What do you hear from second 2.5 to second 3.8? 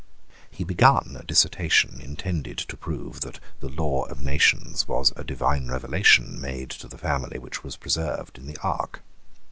to prove that the